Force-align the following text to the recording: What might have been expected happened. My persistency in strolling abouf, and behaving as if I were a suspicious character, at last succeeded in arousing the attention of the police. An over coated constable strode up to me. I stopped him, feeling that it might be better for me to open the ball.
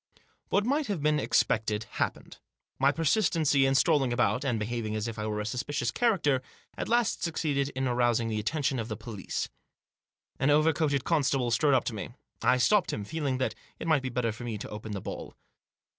What 0.49 0.65
might 0.65 0.87
have 0.87 1.03
been 1.03 1.19
expected 1.19 1.83
happened. 1.83 2.39
My 2.79 2.91
persistency 2.91 3.67
in 3.67 3.75
strolling 3.75 4.09
abouf, 4.11 4.43
and 4.43 4.57
behaving 4.57 4.95
as 4.95 5.07
if 5.07 5.19
I 5.19 5.27
were 5.27 5.39
a 5.39 5.45
suspicious 5.45 5.91
character, 5.91 6.41
at 6.75 6.89
last 6.89 7.21
succeeded 7.21 7.69
in 7.75 7.87
arousing 7.87 8.27
the 8.27 8.39
attention 8.39 8.79
of 8.79 8.87
the 8.87 8.97
police. 8.97 9.47
An 10.39 10.49
over 10.49 10.73
coated 10.73 11.03
constable 11.03 11.51
strode 11.51 11.75
up 11.75 11.83
to 11.83 11.93
me. 11.93 12.09
I 12.41 12.57
stopped 12.57 12.91
him, 12.91 13.03
feeling 13.05 13.37
that 13.37 13.53
it 13.77 13.87
might 13.87 14.01
be 14.01 14.09
better 14.09 14.31
for 14.31 14.43
me 14.43 14.57
to 14.57 14.69
open 14.69 14.93
the 14.93 15.01
ball. 15.01 15.35